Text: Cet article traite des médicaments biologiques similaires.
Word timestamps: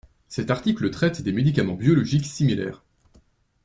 Cet 0.29 0.49
article 0.49 0.89
traite 0.89 1.21
des 1.21 1.31
médicaments 1.31 1.75
biologiques 1.75 2.25
similaires. 2.25 2.83